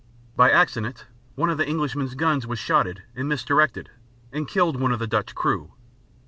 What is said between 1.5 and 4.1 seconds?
of the Englishman's guns was shotted and misdirected,